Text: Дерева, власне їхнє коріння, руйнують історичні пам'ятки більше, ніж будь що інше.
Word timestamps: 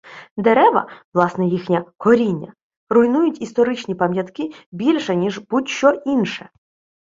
Дерева, 0.37 0.87
власне 1.13 1.47
їхнє 1.47 1.85
коріння, 1.97 2.53
руйнують 2.89 3.41
історичні 3.41 3.95
пам'ятки 3.95 4.51
більше, 4.71 5.15
ніж 5.15 5.37
будь 5.39 5.69
що 5.69 5.91
інше. 6.05 6.49